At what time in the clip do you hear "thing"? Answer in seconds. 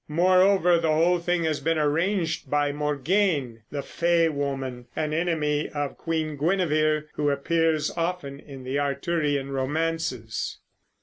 1.19-1.43